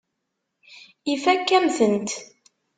[1.13, 2.09] Ifakk-am-tent.